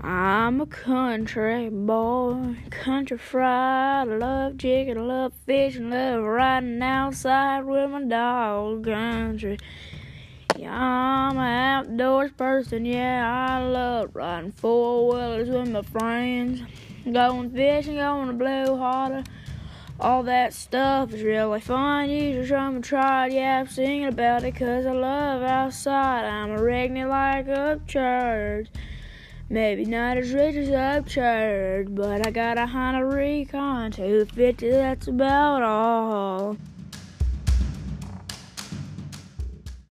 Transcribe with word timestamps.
I'm 0.00 0.60
a 0.60 0.66
country 0.66 1.68
boy, 1.70 2.56
country 2.70 3.18
fried. 3.18 4.08
I 4.08 4.16
love 4.16 4.56
chicken, 4.56 5.08
love 5.08 5.32
fishing, 5.44 5.90
love 5.90 6.22
riding 6.22 6.80
outside 6.80 7.64
with 7.64 7.90
my 7.90 8.02
dog. 8.02 8.84
Country. 8.84 9.58
Yeah, 10.56 10.72
I'm 10.72 11.36
an 11.36 11.88
outdoors 11.88 12.30
person. 12.30 12.84
Yeah, 12.84 13.28
I 13.50 13.66
love 13.66 14.14
riding 14.14 14.52
four 14.52 15.08
wheelers 15.08 15.48
with 15.48 15.68
my 15.68 15.82
friends, 15.82 16.62
going 17.12 17.50
fishing, 17.50 17.96
going 17.96 18.28
to 18.28 18.34
Blue 18.34 18.76
Water. 18.76 19.24
All 19.98 20.22
that 20.22 20.54
stuff 20.54 21.12
is 21.12 21.22
really 21.22 21.60
fun. 21.60 22.08
You 22.08 22.34
just 22.34 22.50
come 22.50 22.76
and 22.76 22.84
try 22.84 23.26
it. 23.26 23.32
Yeah, 23.32 23.60
I'm 23.60 23.66
singing 23.66 24.06
about 24.06 24.44
it 24.44 24.54
'cause 24.54 24.86
I 24.86 24.92
love 24.92 25.42
outside. 25.42 26.24
I'm 26.24 26.52
a 26.52 26.58
redneck 26.58 27.08
like 27.08 27.48
Upchurch. 27.48 28.68
Maybe 29.50 29.86
not 29.86 30.18
as 30.18 30.32
rich 30.32 30.56
as 30.56 30.70
I've 30.70 31.06
Upchurch, 31.06 31.94
but 31.94 32.26
I 32.26 32.30
got 32.30 32.58
a 32.58 32.66
Honda 32.66 33.06
Recon 33.06 33.90
250, 33.92 34.70
that's 34.70 35.08
about 35.08 35.62
all. 35.62 36.58